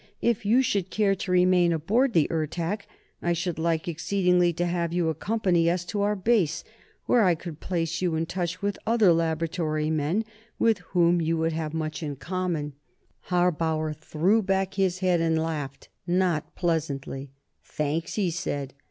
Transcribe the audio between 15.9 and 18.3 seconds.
not pleasantly. "Thanks!"